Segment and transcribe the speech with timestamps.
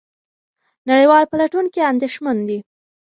[0.89, 2.59] نړیوال پلټونکي اندېښمن دي.